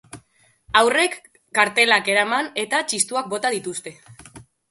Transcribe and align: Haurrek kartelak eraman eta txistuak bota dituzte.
Haurrek 0.79 1.17
kartelak 1.59 2.09
eraman 2.15 2.49
eta 2.63 2.81
txistuak 2.93 3.31
bota 3.35 3.55
dituzte. 3.59 3.95